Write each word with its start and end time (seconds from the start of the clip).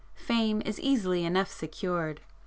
Fame 0.15 0.63
is 0.65 0.79
easily 0.79 1.23
enough 1.25 1.51
secured." 1.51 2.21